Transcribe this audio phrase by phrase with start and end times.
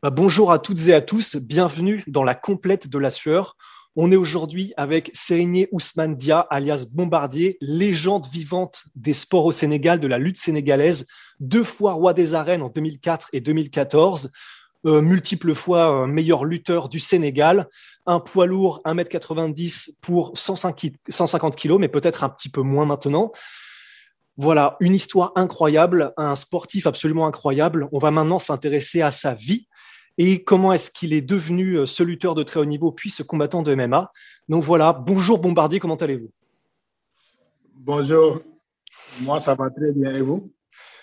[0.00, 3.56] Bah, bonjour à toutes et à tous, bienvenue dans la complète de la sueur.
[4.00, 9.98] On est aujourd'hui avec Sérigné Ousmane Dia, alias Bombardier, légende vivante des sports au Sénégal,
[9.98, 11.04] de la lutte sénégalaise,
[11.40, 14.30] deux fois roi des arènes en 2004 et 2014,
[14.86, 17.66] euh, multiples fois euh, meilleur lutteur du Sénégal,
[18.06, 22.86] un poids lourd 1m90 pour 105 ki- 150 kg, mais peut-être un petit peu moins
[22.86, 23.32] maintenant.
[24.36, 27.88] Voilà, une histoire incroyable, un sportif absolument incroyable.
[27.90, 29.66] On va maintenant s'intéresser à sa vie
[30.18, 33.22] et comment est-ce qu'il est devenu euh, ce lutteur de très haut niveau puis ce
[33.22, 34.12] combattant de MMA.
[34.48, 36.30] Donc voilà, bonjour Bombardier, comment allez-vous?
[37.74, 38.42] Bonjour.
[39.22, 40.12] Moi, ça va très bien.
[40.14, 40.52] Et vous?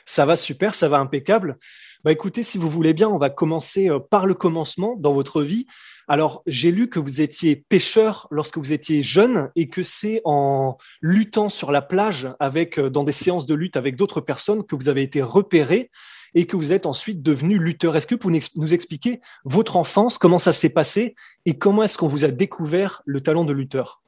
[0.06, 1.58] Ça va super, ça va impeccable.
[2.04, 5.42] Bah écoutez, si vous voulez bien, on va commencer euh, par le commencement dans votre
[5.42, 5.66] vie.
[6.08, 10.78] Alors, j'ai lu que vous étiez pêcheur lorsque vous étiez jeune et que c'est en
[11.02, 14.76] luttant sur la plage avec euh, dans des séances de lutte avec d'autres personnes que
[14.76, 15.90] vous avez été repéré
[16.36, 17.96] et que vous êtes ensuite devenu lutteur.
[17.96, 22.10] Est-ce que vous nous expliquer votre enfance, comment ça s'est passé et comment est-ce qu'on
[22.10, 24.04] vous a découvert le talent de lutteur?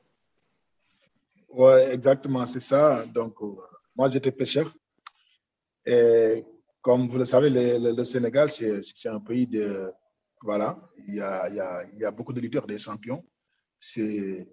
[1.50, 3.04] Oui, exactement, c'est ça.
[3.06, 3.56] Donc, euh,
[3.96, 4.72] moi, j'étais pêcheur.
[5.86, 6.46] Et
[6.82, 9.92] comme vous le savez, le, Sénégal, c'est un pays de.
[10.44, 13.26] Voilà, il y a, beaucoup de lutteurs, des champions.
[13.80, 14.46] C'est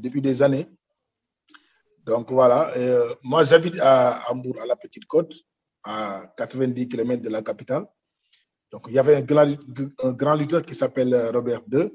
[0.00, 0.66] depuis des années.
[2.04, 2.74] Donc, voilà.
[2.76, 5.34] Euh, moi, j'habite à Hambourg, à la Petite Côte,
[5.84, 7.86] à 90 km de la capitale.
[8.70, 11.90] Donc, il y avait un grand, un lutteur qui s'appelle euh, Robert II.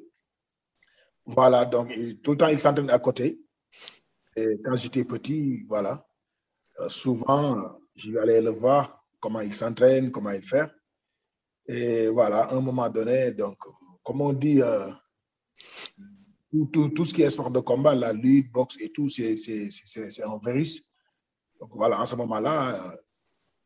[1.25, 1.89] Voilà, donc
[2.21, 3.39] tout le temps, il s'entraîne à côté.
[4.35, 6.05] Et quand j'étais petit, voilà,
[6.79, 10.69] euh, souvent, je aller le voir, comment il s'entraîne, comment il fait.
[11.67, 13.57] Et voilà, à un moment donné, donc,
[14.01, 14.91] comme on dit, euh,
[16.71, 20.39] tout, tout, ce qui est sport de combat, la lutte, boxe et tout, c'est un
[20.43, 20.83] virus.
[21.59, 22.97] Donc voilà, en ce moment-là,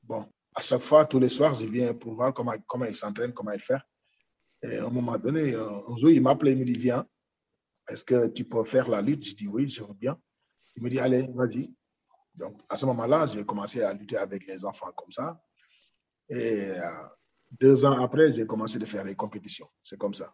[0.08, 0.26] bon,
[0.56, 3.52] à chaque fois, tous les soirs, je viens pour voir comment, comment il s'entraîne, comment
[3.52, 3.80] il fait.
[4.64, 7.06] Et à un moment donné, euh, un jour, il m'appelait, il me dit, viens,
[7.88, 9.24] est-ce que tu peux faire la lutte?
[9.24, 10.20] Je dis oui, je veux bien.
[10.76, 11.72] Il me dit, allez, vas-y.
[12.34, 15.40] Donc, à ce moment-là, j'ai commencé à lutter avec les enfants comme ça.
[16.30, 17.08] Et euh,
[17.52, 19.68] deux ans après, j'ai commencé à faire les compétitions.
[19.84, 20.34] C'est comme ça.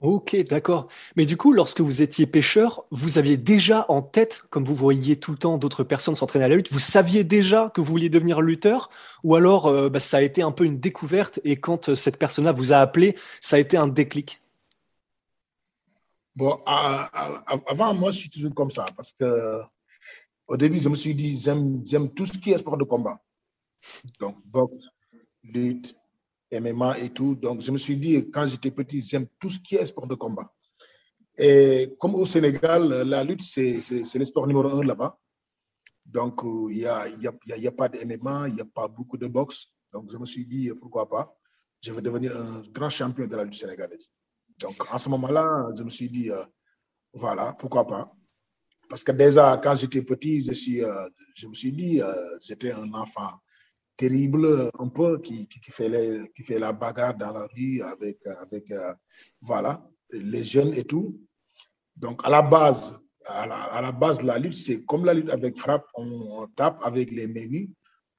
[0.00, 0.88] Ok, d'accord.
[1.16, 5.16] Mais du coup, lorsque vous étiez pêcheur, vous aviez déjà en tête, comme vous voyiez
[5.16, 8.10] tout le temps d'autres personnes s'entraîner à la lutte, vous saviez déjà que vous vouliez
[8.10, 8.90] devenir lutteur
[9.24, 12.18] Ou alors euh, bah, ça a été un peu une découverte et quand euh, cette
[12.18, 14.42] personne-là vous a appelé, ça a été un déclic?
[16.34, 19.62] Bon, avant, moi, je suis toujours comme ça parce que
[20.46, 23.18] au début, je me suis dit, j'aime tout ce qui est sport de combat.
[24.20, 24.90] Donc, boxe,
[25.42, 25.95] lutte,
[26.52, 27.34] MMA et tout.
[27.34, 30.14] Donc, je me suis dit, quand j'étais petit, j'aime tout ce qui est sport de
[30.14, 30.52] combat.
[31.38, 35.18] Et comme au Sénégal, la lutte, c'est le sport numéro un là-bas.
[36.04, 38.64] Donc, euh, il n'y a, y a, y a- pas de MMA, il n'y a
[38.64, 39.66] pas beaucoup de boxe.
[39.92, 41.36] Donc, je me suis dit, pourquoi pas,
[41.82, 44.08] je vais devenir un grand champion de la lutte sénégalaise.
[44.58, 46.44] Donc, en ce moment-là, je me suis dit, euh,
[47.12, 48.10] voilà, pourquoi pas.
[48.88, 52.00] Parce que déjà, quand j'étais petit, je, suis, euh, je me suis dit,
[52.40, 53.32] j'étais un enfant
[53.96, 58.94] terrible, un peu, qui, fait la bagarre dans la rue avec, euh,
[59.40, 61.20] voilà, les jeunes et tout.
[61.96, 65.86] Donc, à la base, à la, base la lutte, c'est comme la lutte avec frappe,
[65.94, 67.70] on, tape avec les menus.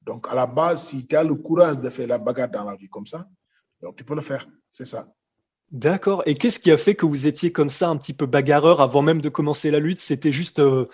[0.01, 2.73] Donc, à la base, si tu as le courage de faire la bagarre dans la
[2.73, 3.27] rue comme ça,
[3.95, 4.47] tu peux le faire.
[4.69, 5.07] C'est ça.
[5.71, 6.23] D'accord.
[6.25, 9.01] Et qu'est-ce qui a fait que vous étiez comme ça, un petit peu bagarreur avant
[9.01, 9.99] même de commencer la lutte?
[9.99, 10.85] C'était juste, euh,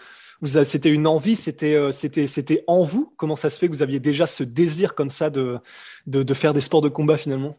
[0.44, 3.14] vous c'était une envie, c'était, euh, c'était, c'était en vous.
[3.18, 5.58] Comment ça se fait que vous aviez déjà ce désir comme ça de,
[6.06, 7.56] de, de faire des sports de combat finalement?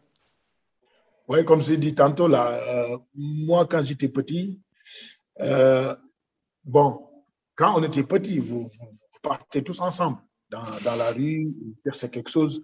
[1.27, 4.61] Oui, comme j'ai dit tantôt, là, euh, moi, quand j'étais petit,
[5.41, 5.95] euh,
[6.63, 7.09] bon,
[7.55, 10.19] quand on était petit, vous, vous, vous partez tous ensemble
[10.51, 11.51] dans, dans la rue,
[11.83, 12.61] faire quelque chose.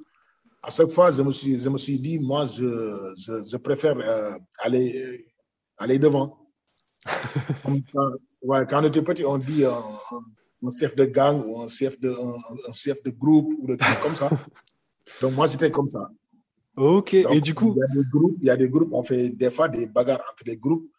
[0.62, 3.98] À chaque fois, je me suis, je me suis dit, moi, je, je, je préfère
[3.98, 5.26] euh, aller,
[5.80, 6.38] aller devant.
[7.64, 8.02] Comme ça,
[8.42, 9.84] Ouais, quand on était petit, on dit un,
[10.64, 13.78] un chef de gang ou un chef de, un, un chef de groupe ou des
[13.78, 14.30] trucs comme ça.
[15.22, 16.10] Donc, moi, j'étais comme ça.
[16.76, 18.90] Ok, Donc, et du coup, il y, a des groupes, il y a des groupes,
[18.94, 20.90] on fait des fois des bagarres entre les groupes.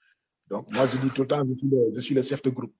[0.50, 2.50] Donc, moi, je dis tout le temps, je suis le, je suis le chef de
[2.50, 2.73] groupe.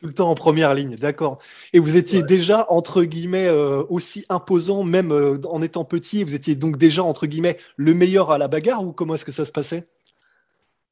[0.00, 1.38] tout le temps en première ligne, d'accord.
[1.72, 6.34] Et vous étiez déjà, entre guillemets, euh, aussi imposant, même euh, en étant petit, vous
[6.34, 9.44] étiez donc déjà, entre guillemets, le meilleur à la bagarre ou comment est-ce que ça
[9.44, 9.88] se passait?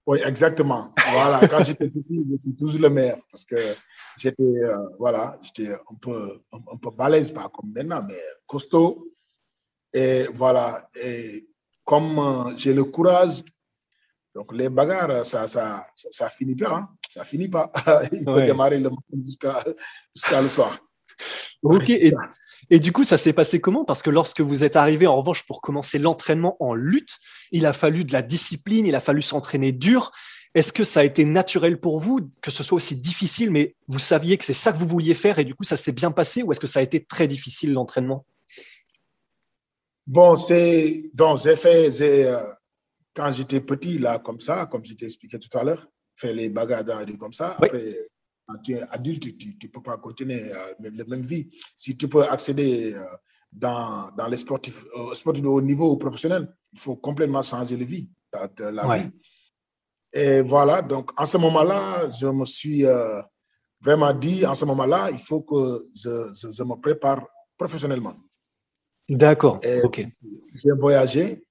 [0.07, 0.95] Oui, exactement.
[0.97, 3.57] Voilà, quand j'étais petit, je suis toujours le meilleur parce que
[4.17, 8.15] j'étais, euh, voilà, j'étais un peu, un, un peu balèze, pas comme maintenant, mais
[8.47, 9.13] costaud.
[9.93, 11.49] Et voilà, et
[11.85, 13.43] comme euh, j'ai le courage,
[14.33, 16.89] donc les bagarres, ça, ça, ça, ça finit pas, hein.
[17.09, 17.73] ça finit pas.
[18.13, 19.65] Il peut démarrer le matin jusqu'à
[20.15, 20.79] jusqu'à le soir.
[21.63, 22.13] Ok, et.
[22.71, 23.85] Et du coup, ça s'est passé comment?
[23.85, 27.19] Parce que lorsque vous êtes arrivé, en revanche, pour commencer l'entraînement en lutte,
[27.53, 30.13] il a fallu de la discipline, il a fallu s'entraîner dur.
[30.55, 33.99] Est-ce que ça a été naturel pour vous que ce soit aussi difficile, mais vous
[33.99, 36.43] saviez que c'est ça que vous vouliez faire et du coup, ça s'est bien passé
[36.43, 38.25] ou est-ce que ça a été très difficile l'entraînement?
[40.07, 42.41] Bon, c'est donc j'ai fait, euh,
[43.15, 46.49] quand j'étais petit, là, comme ça, comme je t'ai expliqué tout à l'heure, faire les
[46.49, 47.57] bagarres dans la rue comme ça.
[47.61, 47.69] Oui.
[47.69, 47.85] Après,
[48.47, 51.49] quand tu es adulte, tu ne peux pas continuer euh, la même vie.
[51.77, 53.03] Si tu peux accéder euh,
[53.53, 58.09] dans, dans les sportifs, euh, de haut niveau professionnel, il faut complètement changer de vie,
[58.61, 59.03] la Ouais.
[59.03, 59.11] vie.
[60.13, 63.21] Et voilà, donc en ce moment-là, je me suis euh,
[63.81, 67.27] vraiment dit, en ce moment-là, il faut que je, je, je me prépare
[67.59, 68.15] professionnellement.
[69.09, 70.07] D'accord, ok.
[70.55, 71.45] J'ai voyagé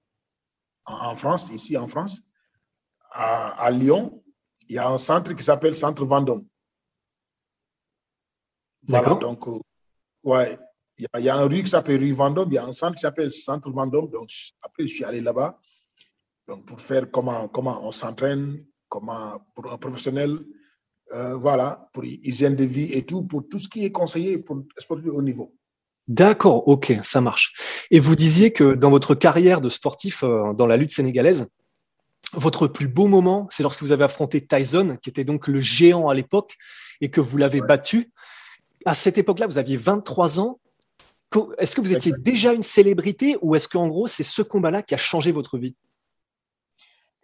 [0.85, 2.21] en, en France, ici en France,
[3.11, 4.23] à, à Lyon.
[4.67, 6.45] Il y a un centre qui s'appelle Centre Vendôme.
[8.87, 9.19] Voilà, D'accord.
[9.19, 9.59] donc, euh,
[10.23, 10.57] ouais,
[10.97, 12.65] il y, a, il y a un rue qui s'appelle rue Vendôme, il y a
[12.65, 14.09] un centre qui s'appelle Centre Vendôme.
[14.09, 14.29] Donc,
[14.61, 15.59] après, je suis allé là-bas
[16.47, 20.37] donc pour faire comment, comment on s'entraîne, comment, pour un professionnel,
[21.13, 24.63] euh, voilà, pour hygiène de vie et tout, pour tout ce qui est conseillé pour
[24.77, 25.55] sportif de haut niveau.
[26.07, 27.53] D'accord, ok, ça marche.
[27.89, 31.47] Et vous disiez que dans votre carrière de sportif euh, dans la lutte sénégalaise,
[32.33, 36.09] votre plus beau moment, c'est lorsque vous avez affronté Tyson, qui était donc le géant
[36.09, 36.55] à l'époque,
[37.01, 38.11] et que vous l'avez battu.
[38.85, 40.59] À cette époque-là, vous aviez 23 ans.
[41.57, 44.93] Est-ce que vous étiez déjà une célébrité ou est-ce qu'en gros, c'est ce combat-là qui
[44.93, 45.75] a changé votre vie?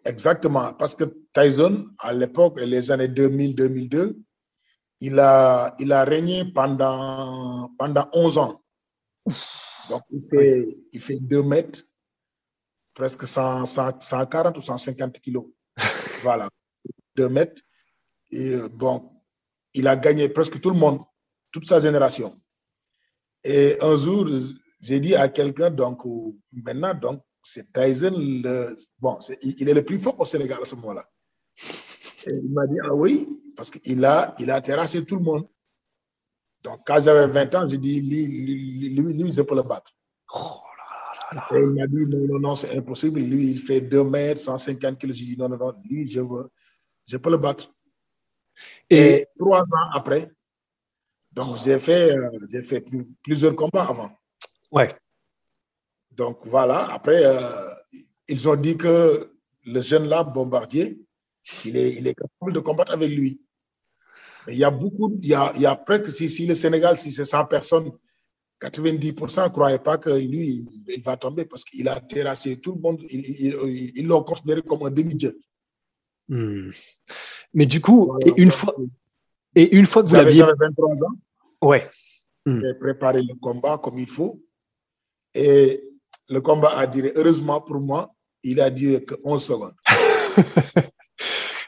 [0.04, 4.18] Exactement, parce que Tyson, à l'époque, les années 2000-2002,
[5.02, 8.64] il a, il a régné pendant, pendant 11 ans.
[9.90, 11.84] Donc, il fait, il fait 2 mètres,
[12.94, 15.46] presque 100, 100, 140 ou 150 kilos.
[16.24, 16.50] voilà,
[17.16, 17.62] 2 mètres.
[18.32, 19.12] Et euh, bon,
[19.74, 21.02] il a gagné presque tout le monde,
[21.52, 22.40] toute sa génération.
[23.44, 24.28] Et un jour,
[24.80, 26.02] j'ai dit à quelqu'un, donc
[26.52, 30.76] maintenant, donc, c'est Tyson, le, bon, il est le plus fort au Sénégal à ce
[30.76, 31.08] moment-là.
[32.28, 35.48] Et il m'a dit, ah oui, parce qu'il a, il a terrassé tout le monde.
[36.64, 39.92] Donc, quand j'avais 20 ans, j'ai dit, lui, lui, lui, lui, je peux le battre.
[40.36, 41.58] Oh là là là.
[41.58, 43.20] Et il m'a dit, non, non, non, c'est impossible.
[43.20, 45.18] Lui, il fait 2 mètres, 150 kilos.
[45.18, 46.52] J'ai dit, non, non, non, lui, je, veux,
[47.08, 47.74] je peux le battre.
[48.88, 50.30] Et Et trois ans après,
[51.32, 54.12] donc j'ai fait, euh, j'ai fait plus- plusieurs combats avant.
[54.72, 54.90] ouais,
[56.12, 57.74] Donc voilà, après, euh,
[58.28, 59.34] ils ont dit que
[59.66, 61.00] le jeune là, Bombardier,
[61.66, 63.42] il est, il est capable de combattre avec lui.
[64.48, 66.56] Mais il y a beaucoup, il y a, il y a presque, si, si le
[66.56, 67.92] Sénégal, si c'est 100 personnes,
[68.60, 72.82] 90% ne croyaient pas que lui, il, va tomber parce qu'il a terrassé tout le
[72.82, 73.04] monde.
[73.10, 75.38] Ils il, il, ils l'ont considéré comme un demi-dieu.
[76.28, 76.70] Hmm.
[77.54, 78.34] mais du coup, Voilà.
[78.38, 78.76] une fois,
[79.56, 81.16] et une fois que vous l'aviez, j'avais 23 ans.
[81.64, 81.88] ouais,
[82.46, 84.42] J'ai préparé le combat comme il faut.
[85.34, 85.84] Et
[86.30, 89.74] le combat a duré, heureusement pour moi, il a duré que 11 secondes.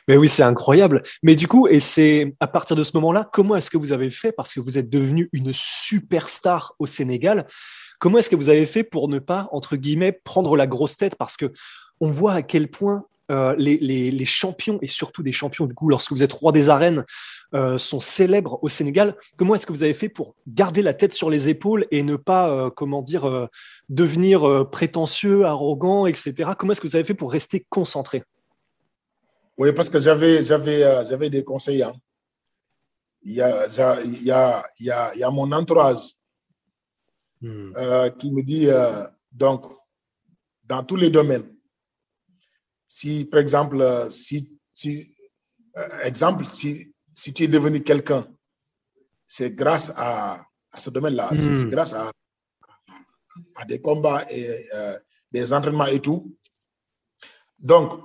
[0.07, 1.01] Mais oui, c'est incroyable.
[1.21, 4.09] Mais du coup, et c'est à partir de ce moment-là, comment est-ce que vous avez
[4.09, 7.45] fait parce que vous êtes devenu une superstar au Sénégal
[7.99, 11.15] Comment est-ce que vous avez fait pour ne pas entre guillemets prendre la grosse tête?
[11.15, 11.53] Parce que
[12.01, 15.73] on voit à quel point euh, les, les, les, champions et surtout des champions du
[15.73, 17.05] coup lorsque vous êtes roi des arènes
[17.53, 19.15] euh, sont célèbres au Sénégal.
[19.37, 22.17] Comment est-ce que vous avez fait pour garder la tête sur les épaules et ne
[22.17, 23.47] pas euh, comment dire
[23.87, 26.51] devenir prétentieux, arrogant, etc.
[26.59, 28.23] Comment est-ce que vous avez fait pour rester concentré?
[29.57, 31.93] Oui, parce que j'avais j'avais j'avais des conseillers.
[33.23, 33.67] Il y a
[34.03, 36.11] il y a il y a, il y a mon entourage
[37.39, 37.71] hmm.
[38.19, 38.67] qui me dit
[39.31, 39.65] donc
[40.65, 41.52] dans tous les domaines.
[42.95, 44.35] Si par exemple euh, si
[44.71, 45.15] si
[46.03, 48.23] exemple si si tu es devenu quelqu'un,
[49.25, 51.35] c'est grâce à, à ce domaine-là, Hmm.
[51.35, 52.11] c'est grâce à,
[53.55, 54.95] à des combats et euh,
[55.31, 56.37] des entraînements et tout.
[57.57, 57.99] Donc,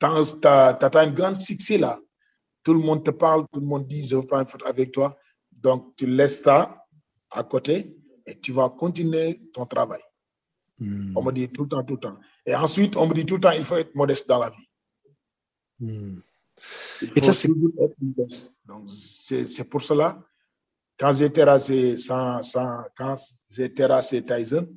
[0.00, 2.00] tu as, un grand succès là.
[2.62, 4.90] tout le monde te parle, tout le monde dit je veux prendre une photo avec
[4.90, 5.18] toi.
[5.52, 6.82] Donc, tu laisses ça
[7.30, 10.00] à côté et tu vas continuer ton travail.
[10.80, 12.18] On me dit tout le temps, tout le temps.
[12.44, 14.68] Et ensuite, on me dit tout le temps, il faut être modeste dans la vie.
[15.80, 16.18] Hmm.
[17.16, 18.54] Et ça, c'est- toujours être modeste.
[18.64, 20.20] Donc, c'est pour cela,
[20.98, 23.14] quand j'ai terrassé, sans, sans, quand
[23.74, 24.68] terrassé Tyson,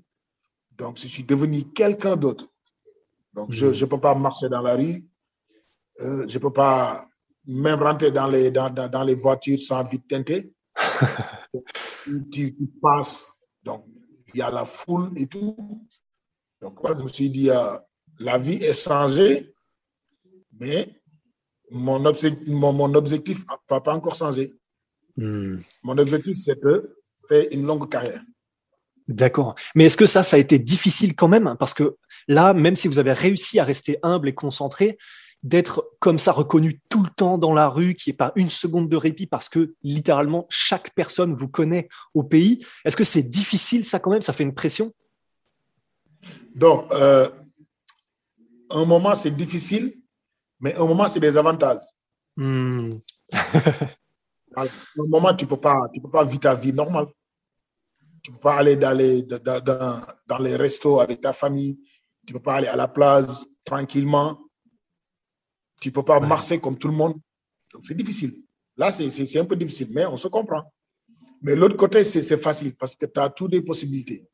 [0.71, 2.47] donc je suis devenu quelqu'un d'autre.
[3.33, 5.05] Donc, je ne peux pas marcher dans la rue,
[5.99, 7.07] euh, je ne peux pas
[7.45, 10.51] même rentrer dans les, dans, dans, dans les voitures sans vite teinter.
[12.31, 13.31] tu- tu passes,
[13.63, 13.85] donc
[14.33, 15.55] il y a la foule et tout.
[16.61, 17.77] Donc, moi, je me suis dit, euh,
[18.19, 19.53] la vie est changée,
[20.59, 21.01] mais
[21.71, 24.55] mon, objectif, mon, mon objectif n'a pas encore changé.
[25.15, 25.57] Hmm.
[25.83, 28.21] Mon objectif, c'est de faire une longue carrière.
[29.07, 29.55] D'accord.
[29.73, 31.55] Mais est-ce que ça, ça a été difficile quand même?
[31.57, 31.95] Parce que
[32.27, 34.97] là, même si vous avez réussi à rester humble et concentré,
[35.43, 38.49] d'être comme ça reconnu tout le temps dans la rue, qui n'y ait pas une
[38.49, 43.23] seconde de répit parce que littéralement chaque personne vous connaît au pays, est-ce que c'est
[43.23, 44.21] difficile ça quand même?
[44.21, 44.93] Ça fait une pression?
[46.55, 47.29] Donc, euh,
[48.69, 49.93] un moment, c'est difficile,
[50.59, 51.83] mais un moment, c'est des avantages.
[52.35, 52.93] Hmm.
[54.55, 54.67] À un
[55.07, 57.05] moment, tu ne peux, pas- tu peux pas vivre ta vie normale.
[58.23, 61.77] Tu ne peux pas aller dans les, dans les restos avec ta famille.
[62.25, 63.27] Tu ne peux pas aller à la plage
[63.63, 64.39] tranquillement.
[65.79, 67.13] Tu ne peux pas marcher comme tout le monde.
[67.73, 68.33] Donc, c'est difficile.
[68.75, 70.71] Là, c'est- un peu difficile, mais on se comprend.
[71.41, 74.25] Mais l'autre côté, c'est c'est facile parce que tu as toutes les possibilités.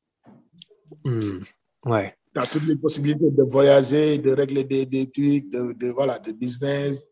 [1.03, 1.39] Hmm.
[1.85, 2.15] Ouais.
[2.33, 6.17] tu as toutes les possibilités de voyager, de régler des, des trucs, de, de, voilà,
[6.17, 7.03] de business.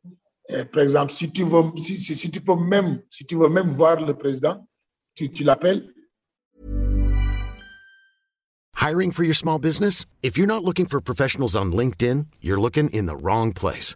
[0.50, 3.50] Et par exemple, si tu veux, si, si, si tu peux même, si tu veux
[3.50, 4.66] même voir le président,
[5.14, 5.94] tu, tu l'appelles.
[8.76, 10.06] Hiring for your small business?
[10.24, 13.96] If you're not looking for professionals on LinkedIn, you're looking in the wrong place.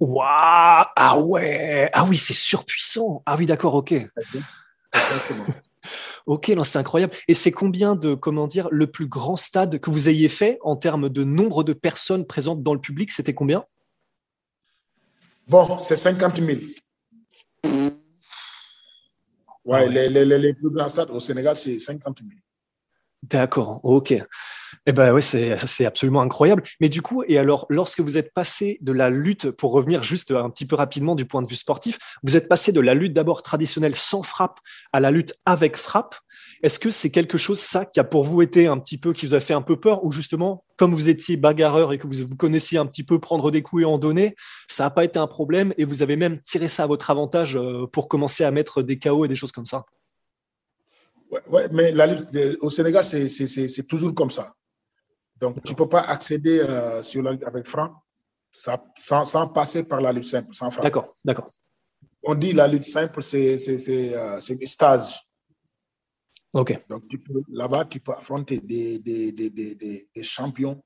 [0.00, 3.22] Waouh Ah ouais Ah oui, c'est surpuissant.
[3.26, 3.92] Ah oui, d'accord, ok.
[3.92, 5.44] Exactement.
[6.26, 7.14] Ok, non, c'est incroyable.
[7.26, 10.76] Et c'est combien de, comment dire, le plus grand stade que vous ayez fait en
[10.76, 13.64] termes de nombre de personnes présentes dans le public C'était combien?
[15.48, 16.60] Bon, c'est 50 000.
[19.64, 22.30] Ouais, les, les, les, les plus grands stades au Sénégal, c'est 50 000.
[23.22, 24.14] D'accord, ok.
[24.86, 26.62] Eh ben c'est c'est absolument incroyable.
[26.80, 30.30] Mais du coup, et alors, lorsque vous êtes passé de la lutte, pour revenir juste
[30.30, 33.12] un petit peu rapidement du point de vue sportif, vous êtes passé de la lutte
[33.12, 34.58] d'abord traditionnelle sans frappe
[34.94, 36.14] à la lutte avec frappe.
[36.62, 39.26] Est-ce que c'est quelque chose, ça, qui a pour vous été un petit peu, qui
[39.26, 42.26] vous a fait un peu peur, ou justement, comme vous étiez bagarreur et que vous,
[42.26, 44.34] vous connaissiez un petit peu prendre des coups et en donner,
[44.66, 47.56] ça n'a pas été un problème et vous avez même tiré ça à votre avantage
[47.56, 49.84] euh, pour commencer à mettre des KO et des choses comme ça?
[51.30, 52.28] Ouais, ouais, mais la lutte
[52.60, 54.54] au Sénégal, c'est- toujours comme ça.
[55.40, 57.94] Donc, tu ne peux pas accéder euh, sur la lutte avec franc
[58.52, 60.84] ça- sans, sans passer par la lutte simple, sans frappe.
[60.84, 61.50] D'accord, d'accord.
[62.22, 63.56] On dit la lutte simple, c'est
[64.14, 65.20] euh, du stage.
[66.52, 66.78] Ok.
[66.88, 67.04] Donc,
[67.48, 70.82] là-bas, tu peux affronter des, des, des, des, des- champions.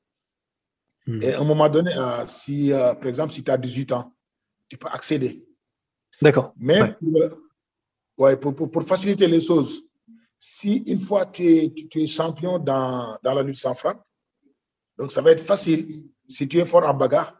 [1.06, 1.22] Hmm.
[1.22, 4.14] Et à un moment donné, euh, si, euh, par exemple, si tu as 18 ans,
[4.68, 5.44] tu peux accéder.
[6.20, 6.52] D'accord.
[6.56, 6.80] Mais
[8.18, 9.84] ouais, pour, pour, pour faciliter les choses,
[10.46, 14.04] si une fois tu es, tu, tu es champion dans, dans la lutte sans frappe,
[14.98, 15.88] donc ça va être facile.
[16.28, 17.38] Si tu es fort en bagarre,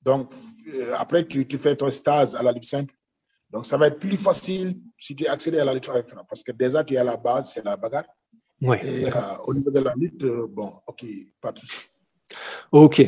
[0.00, 0.32] donc
[0.68, 2.94] euh, après tu, tu fais ton stage à la lutte simple.
[3.50, 6.28] Donc ça va être plus facile si tu accèdes à la lutte avec frappe.
[6.28, 8.06] Parce que déjà tu es à la base, c'est la bagarre.
[8.62, 8.78] Ouais.
[8.86, 11.04] Et euh, au niveau de la lutte, euh, bon, ok,
[11.40, 11.88] pas de souci.
[12.72, 13.02] Ok.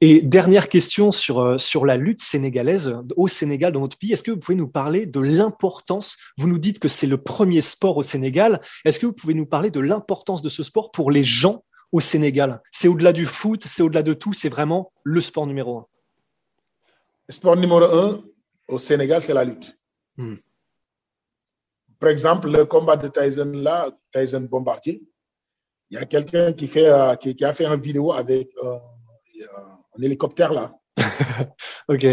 [0.00, 4.12] Et dernière question sur, euh, sur la lutte sénégalaise au Sénégal, dans notre pays.
[4.12, 6.16] Est-ce que vous pouvez nous parler de l'importance?
[6.36, 8.60] Vous nous dites que c'est le premier sport au Sénégal.
[8.84, 12.00] Est-ce que vous pouvez nous parler de l'importance de ce sport pour les gens au
[12.00, 12.60] Sénégal?
[12.72, 15.86] C'est au-delà du foot, c'est au-delà de tout, c'est vraiment le sport numéro un.
[17.28, 18.22] Sport numéro un
[18.68, 19.78] au Sénégal, c'est la lutte.
[20.16, 20.34] Hmm.
[21.98, 25.02] Par exemple, le combat de Tyson là, Tyson Bombardier,
[25.90, 28.78] il y a quelqu'un qui, fait, euh, qui, qui a fait une vidéo avec euh,
[29.98, 30.74] un hélicoptère là.
[31.88, 32.04] Ok.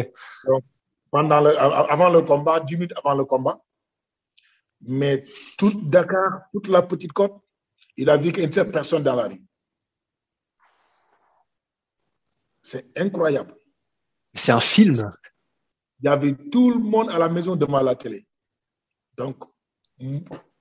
[1.09, 3.59] Pendant le, av- avant le combat, 10 minutes avant le combat.
[4.81, 5.23] Mais
[5.57, 7.33] tout Dakar, toute la petite côte,
[7.97, 9.41] il a vu qu'une seule personne dans la rue.
[12.61, 13.55] C'est incroyable.
[14.33, 14.95] C'est un film.
[15.99, 18.25] il y avait tout le monde à la maison devant la télé.
[19.17, 19.37] Donc,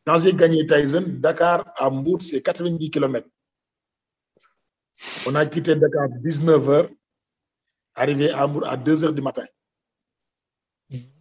[0.04, 3.28] quand j'ai gagné Tyson, Dakar à Mbour, c'est 90 km.
[5.26, 6.90] On a quitté Dakar à 19h,
[7.94, 9.44] arrivé à Mbour à 2h du matin.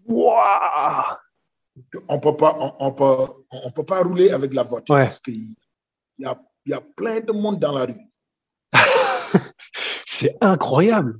[0.07, 1.15] Waouh
[2.07, 5.03] On peut pas, on, on peut, on peut pas rouler avec la voiture Ouais.
[5.03, 5.55] parce qu'il
[6.17, 8.01] y a, y a plein de monde dans la rue.
[10.05, 11.19] C'est incroyable.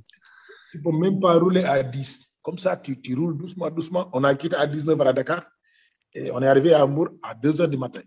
[0.72, 2.36] Tu peux même pas rouler à 10.
[2.42, 4.10] Comme ça, tu, tu roules doucement, doucement.
[4.12, 5.44] On a quitté à 19h à Dakar
[6.14, 8.00] et on est arrivé à Hambourg à 2h du matin.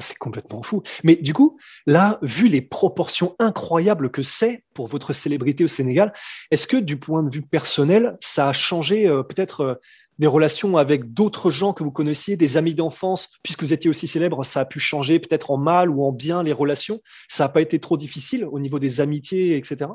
[0.00, 0.82] C'est complètement fou.
[1.02, 6.12] Mais du coup, là, vu les proportions incroyables que c'est pour votre célébrité au Sénégal,
[6.52, 9.74] est-ce que du point de vue personnel, ça a changé euh, peut-être euh,
[10.18, 14.06] des relations avec d'autres gens que vous connaissiez, des amis d'enfance, puisque vous étiez aussi
[14.06, 17.00] célèbre, ça a pu changer peut-être en mal ou en bien les relations?
[17.26, 19.90] Ça n'a pas été trop difficile au niveau des amitiés, etc.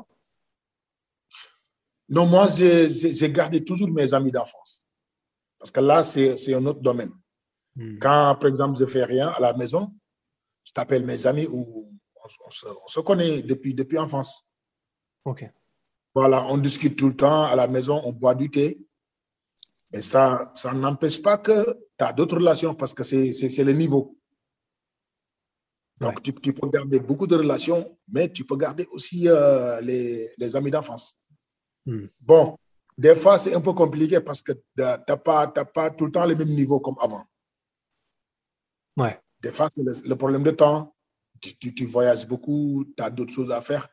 [2.08, 4.85] Non, moi, j'ai gardé toujours mes amis d'enfance.
[5.66, 7.10] Parce que là, c'est un autre domaine.
[7.74, 7.98] Hmm.
[7.98, 9.92] Quand, par exemple, je fais rien à la maison,
[10.62, 14.46] je t'appelle mes amis ou on, on se, on se connaît depuis, depuis enfance.
[15.24, 15.44] Ok.
[16.14, 18.78] Voilà, on discute tout le temps à la maison, on boit du thé.
[19.92, 21.64] Mais ça, ça n'empêche pas que
[21.98, 24.16] tu as d'autres relations parce que c'est le niveau.
[25.98, 26.22] Donc, Ouais.
[26.22, 30.54] tu, tu peux garder beaucoup de relations, mais tu peux garder aussi euh, les, les
[30.54, 31.16] amis d'enfance.
[31.84, 32.06] Hmm.
[32.20, 32.56] Bon,
[32.98, 36.26] des fois, c'est un peu compliqué parce que tu n'as pas, pas tout le temps
[36.26, 37.24] le même niveau comme avant.
[38.96, 39.20] Ouais.
[39.40, 40.94] Des fois, c'est le, le problème de temps.
[41.40, 43.86] Tu, tu- tu voyages beaucoup, tu as d'autres choses à faire.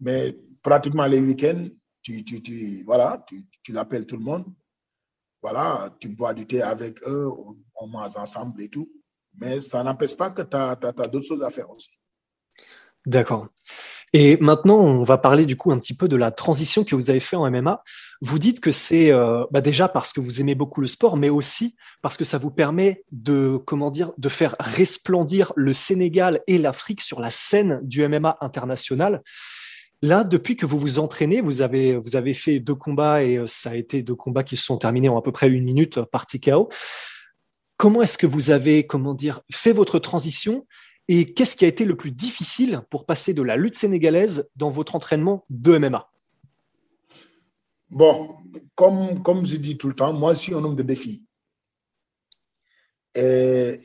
[0.00, 1.68] Mais pratiquement les week-ends,
[2.02, 4.44] tu, tu, tu, voilà, tu, tu l'appelles tout le monde.
[5.42, 8.92] Voilà, tu bois du thé avec eux, on, on mange ensemble et tout.
[9.34, 11.90] Mais ça n'empêche pas que tu as, d'autres choses à faire aussi.
[13.06, 13.48] D'accord.
[14.12, 17.10] Et maintenant, on va parler du coup un petit peu de la transition que vous
[17.10, 17.82] avez fait en MMA.
[18.20, 21.28] Vous dites que c'est euh, bah déjà parce que vous aimez beaucoup le sport, mais
[21.28, 26.58] aussi parce que ça vous permet de comment dire de faire resplendir le Sénégal et
[26.58, 29.22] l'Afrique sur la scène du MMA international.
[30.02, 33.46] Là, depuis que vous vous entraînez, vous avez vous avez fait deux combats et euh,
[33.46, 35.98] ça a été deux combats qui se sont terminés en à peu près une minute
[35.98, 36.68] euh, par TKO.
[37.76, 40.66] Comment est-ce que vous avez comment dire fait votre transition
[41.12, 44.70] et qu'est-ce qui a été le plus difficile pour passer de la lutte sénégalaise dans
[44.70, 46.08] votre entraînement de MMA
[47.88, 48.36] Bon,
[48.76, 51.24] comme, comme je dis tout le temps, moi, je suis un homme de défi.
[53.12, 53.80] Et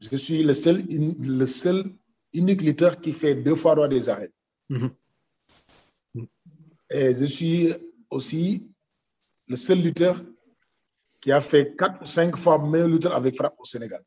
[0.00, 1.82] je suis le seul, le seul
[2.34, 4.32] unique lutteur qui fait deux fois roi des arènes.
[4.68, 4.90] Mhm.
[6.90, 7.72] Et je suis
[8.10, 8.70] aussi
[9.48, 10.22] le seul lutteur
[11.22, 14.04] qui a fait quatre ou cinq fois meilleur lutteur avec frappe au Sénégal.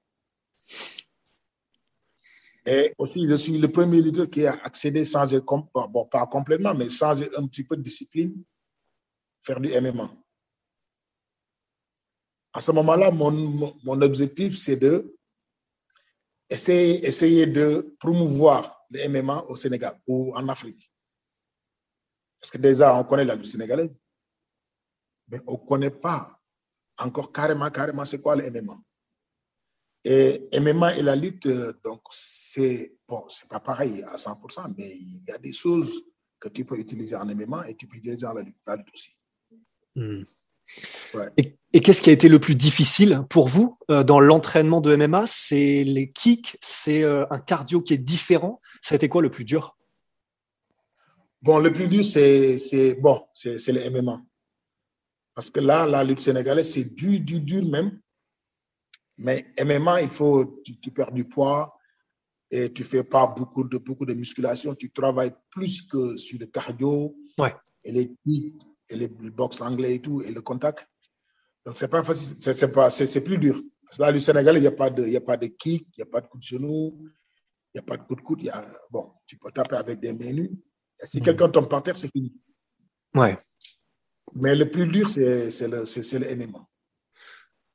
[2.66, 5.26] Et aussi, je suis le premier lutteur qui a accédé sans,
[5.90, 8.44] bon, pas complètement, mais sans un petit peu de discipline,
[9.42, 10.10] faire du MMA.
[12.54, 13.32] À ce moment-là, mon,
[13.84, 15.16] mon objectif, c'est de
[16.50, 20.92] essayer, essayer de promouvoir le MMA au Sénégal ou en Afrique.
[22.40, 24.00] Parce que déjà, on connaît la lutte sénégalaise,
[25.28, 26.40] mais on ne connaît pas
[26.98, 28.78] encore carrément, carrément, c'est quoi le MMA.
[30.08, 31.48] Et MMA et la lutte,
[31.84, 36.04] donc, c'est bon, c'est pas pareil à 100%, mais il y a des choses
[36.40, 38.94] que tu peux utiliser en MMA et tu peux utiliser en la lutte, la lutte
[38.94, 39.18] aussi.
[39.96, 40.22] Hmm.
[41.16, 41.30] Ouais.
[41.38, 44.96] Et, et qu'est-ce qui a été le plus difficile pour vous euh, dans l'entraînement de
[44.96, 48.62] MMA C'est les kicks, c'est euh, un cardio qui est différent.
[48.82, 49.76] Ça a été quoi le plus dur?
[51.42, 54.22] Bon, le plus dur, c'est bon, c'est le MMA.
[55.36, 58.00] Parce que là, la lutte sénégalaise, c'est dur, dur, dur même.
[59.18, 61.78] Mais MMA, il faut, tu, tu, perds du poids
[62.52, 64.76] et tu fais pas beaucoup de, beaucoup de musculation.
[64.76, 67.56] Tu travailles plus que sur le cardio ouais.
[67.84, 68.56] et les kicks
[68.90, 70.88] et les box anglais et tout, et le contact.
[71.66, 73.62] Donc, c'est pas facile, c'est pas, c'est plus dur.
[73.84, 75.48] Parce que là, le Sénégal, il n'y a pas de, il y a pas de
[75.48, 76.96] kick, il n'y a pas de coup de genou,
[77.74, 78.44] il n'y a pas de coup de coude.
[78.44, 80.52] Il y a, bon, tu peux taper avec des mains nues.
[81.02, 81.24] Et si mmh.
[81.24, 82.40] quelqu'un tombe par terre, c'est fini.
[83.16, 83.36] Ouais.
[84.36, 86.68] Mais le plus dur, c'est le, le MMA.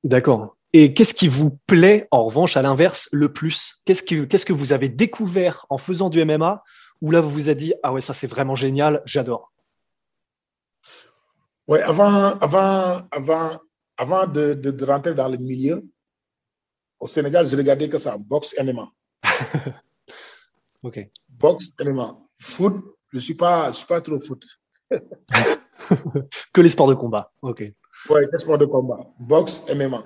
[0.05, 0.57] D'accord.
[0.73, 3.83] Et qu'est-ce qui vous plaît, en revanche, à l'inverse, le plus?
[3.85, 6.63] Qu'est-ce que, qu'est-ce que vous avez découvert en faisant du MMA
[7.01, 9.53] où là, vous vous avez dit, ah ouais, ça c'est vraiment génial, j'adore
[11.67, 13.59] Oui, avant, avant, avant,
[13.97, 15.85] avant de, de, de, rentrer dans le milieu,
[16.99, 18.89] au Sénégal, je regardais que ça, boxe MMA.
[20.83, 21.11] ok.
[21.29, 22.19] Boxe MMA.
[22.39, 22.75] Foot,
[23.11, 24.45] je ne suis, pas, je suis pas trop foot.
[26.53, 27.33] que les sports de combat.
[27.41, 27.65] Ok.
[28.11, 28.99] Oui, les sports de combat.
[29.19, 30.05] Boxe MMA.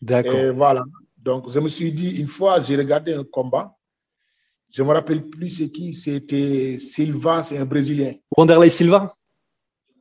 [0.00, 0.34] D'accord.
[0.34, 0.84] Et voilà.
[1.16, 3.76] Donc, je me suis dit, une fois, j'ai regardé un combat.
[4.70, 5.92] Je ne me rappelle plus c'est qui.
[5.92, 8.14] C'était Silva, c'est un Brésilien.
[8.36, 9.12] Wanderlei Silva?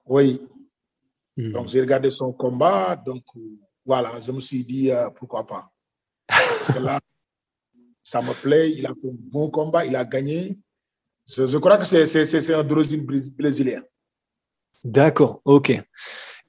[0.06, 0.42] Oui.
[1.36, 1.52] Hmm.
[1.52, 2.96] Donc, j'ai regardé son combat.
[2.96, 3.24] Donc,
[3.86, 5.72] voilà, je me suis dit, euh, pourquoi pas.
[6.28, 7.00] Parce que là,
[8.04, 8.72] ça me plaît.
[8.72, 9.86] Il a fait un bon combat.
[9.86, 10.58] Il a gagné.
[11.28, 13.84] Je, crois que c'est un d'origine brésilien.
[14.84, 15.82] D'accord, ok.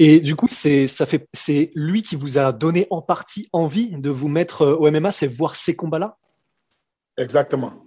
[0.02, 3.90] Et du coup, c'est ça fait c'est lui qui vous a donné en partie envie
[3.90, 6.16] de vous mettre euh, au MMA, c'est voir ces combats-là?
[7.18, 7.84] Exactement.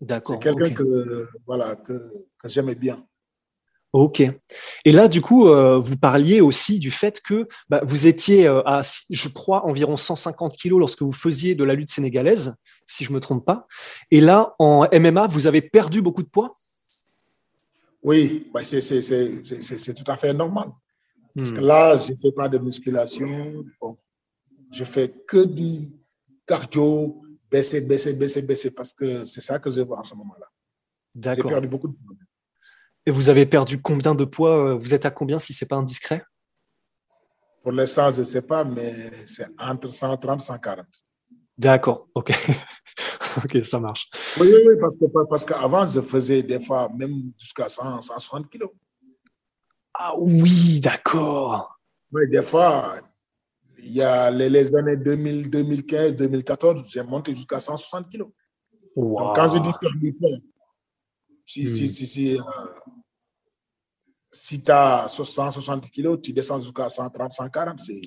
[0.00, 0.36] D'accord.
[0.36, 3.04] C'est quelqu'un que voilà que, que j'aimais bien.
[3.92, 4.22] Ok.
[4.84, 8.62] Et là, du coup, euh, vous parliez aussi du fait que bah, vous étiez euh,
[8.64, 12.54] à, je crois, environ 150 kilos lorsque vous faisiez de la lutte sénégalaise,
[12.86, 13.66] si je me trompe pas.
[14.12, 16.52] Et là, en MMA, vous avez perdu beaucoup de poids?
[18.00, 20.68] Oui, bah, c'est tout à fait normal.
[21.36, 21.66] Parce que hmm.
[21.66, 23.64] là, je ne fais pas de musculation.
[23.80, 23.96] Bon,
[24.70, 25.90] je fais que du
[26.46, 30.46] cardio, baisser, baisser, baisser, baisser, parce que c'est ça que je vois en ce moment-là.
[31.14, 31.44] D'accord.
[31.44, 32.16] J'ai perdu beaucoup de poids.
[33.06, 35.76] Et vous avez perdu combien de poids euh, Vous êtes à combien si c'est pas
[35.76, 36.22] indiscret?
[37.62, 40.86] Pour l'instant, je ne sais pas, mais c'est entre 130 et 140.
[41.56, 42.32] D'accord, ok.
[43.44, 44.08] ok, ça marche.
[44.40, 48.70] Oui, oui, oui parce, que, parce qu'avant, je faisais des fois même jusqu'à 160 kilos.
[49.94, 51.78] Ah oui, d'accord.
[52.12, 52.96] Oui, des fois,
[53.78, 58.28] il y a les, années 2000, 2015, 2014, j'ai monté jusqu'à 160 kilos.
[58.96, 60.30] Donc, quand je dis poids,
[61.44, 61.92] si, si, hmm.
[61.92, 62.42] si, si, euh,
[64.32, 67.80] si tu as 160 kilos, tu descends jusqu'à 130, 140.
[67.80, 68.00] C'est,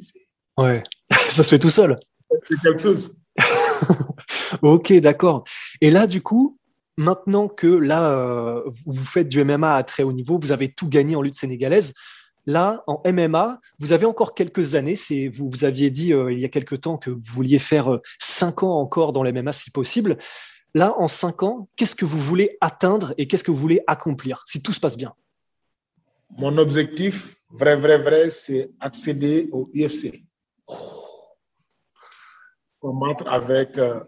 [0.57, 1.95] Ouais, ça se fait tout seul.
[2.43, 3.13] C'est quelque chose.
[4.61, 5.43] ok, d'accord.
[5.79, 6.56] Et là, du coup,
[6.97, 10.87] maintenant que là, euh, vous faites du MMA à très haut niveau, vous avez tout
[10.87, 11.93] gagné en lutte sénégalaise.
[12.45, 14.95] Là, en MMA, vous avez encore quelques années.
[14.95, 17.99] C'est, vous, vous aviez dit euh, il y a quelques temps que vous vouliez faire
[18.19, 20.17] cinq ans encore dans le MMA si possible.
[20.73, 24.43] Là, en cinq ans, qu'est-ce que vous voulez atteindre et qu'est-ce que vous voulez accomplir
[24.45, 25.13] si tout se passe bien?
[26.37, 30.23] Mon objectif, vrai, vrai, vrai, c'est accéder au UFC.
[32.79, 34.03] Combattre avec euh,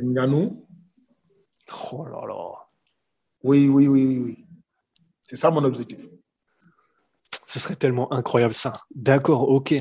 [0.00, 0.67] Nganou.
[1.92, 2.68] Oh là là.
[3.42, 4.46] Oui, oui, oui, oui, oui.
[5.24, 6.08] C'est ça mon objectif.
[7.46, 8.78] Ce serait tellement incroyable ça.
[8.94, 9.72] D'accord, ok.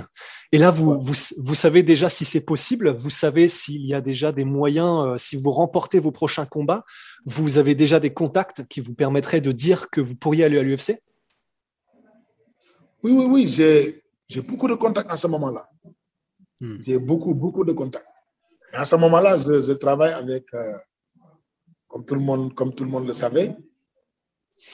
[0.53, 4.31] Et là, vous, vous, savez déjà si c'est possible, vous savez s'il y a déjà
[4.31, 6.85] des moyens, euh, si vous remportez vos prochains combats,
[7.25, 10.63] vous avez déjà des contacts qui vous permettraient de dire que vous pourriez aller à
[10.63, 11.01] l'UFC
[13.03, 15.69] Oui, oui, oui, j'ai beaucoup de contacts à ce moment-là.
[16.61, 16.77] Hmm.
[16.79, 18.07] J'ai beaucoup, beaucoup de contacts.
[18.71, 20.77] à ce moment-là, je, travaille avec, euh,
[21.97, 23.55] comme, tout le monde, comme tout le monde le savait,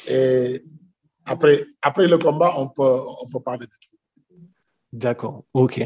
[0.10, 0.64] et
[1.26, 4.36] après, après le combat, on peut, on peut parler de tout.
[4.92, 5.86] D'accord, ok.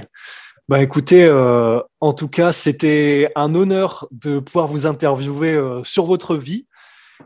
[0.67, 6.06] Bah écoutez, euh, en tout cas, c'était un honneur de pouvoir vous interviewer euh, sur
[6.06, 6.67] votre vie.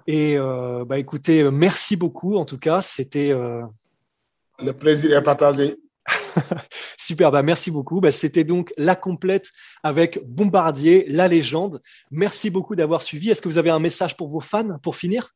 [0.06, 2.36] Et euh, bah écoutez, merci beaucoup.
[2.36, 3.32] En tout cas, c'était.
[3.32, 5.78] Le plaisir est partagé.
[6.98, 8.02] Super, bah merci beaucoup.
[8.02, 9.50] Bah, c'était donc la complète
[9.84, 11.82] avec Bombardier, la légende.
[12.10, 13.30] Merci beaucoup d'avoir suivi.
[13.30, 15.34] Est-ce que vous avez un message pour vos fans pour finir?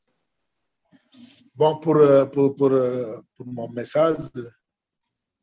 [1.56, 4.17] Bon, pour, euh, pour, pour, euh, pour, mon message,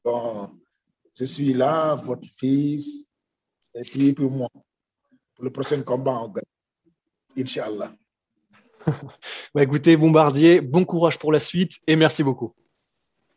[0.05, 0.51] bon,
[1.19, 3.07] je suis là, votre fils,
[3.75, 4.49] et puis pour moi,
[5.35, 6.43] pour le prochain combat, on gagne.
[7.39, 7.95] Inch'Allah.
[9.55, 12.55] bah écoutez, Bombardier, bon courage pour la suite et merci beaucoup.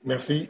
[0.03, 0.49] Merci.